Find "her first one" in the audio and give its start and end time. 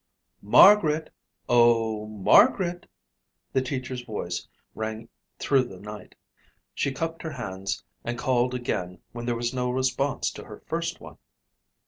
10.45-11.19